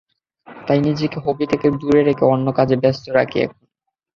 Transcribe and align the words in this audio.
তাই 0.47 0.79
নিজেকে 0.81 1.17
হকি 1.25 1.45
থেকে 1.51 1.67
দূরে 1.79 2.01
রেখে 2.03 2.23
অন্য 2.27 2.47
কাজে 2.57 2.75
ব্যস্ত 2.83 3.05
রাখি 3.17 3.37
এখন। 3.45 3.61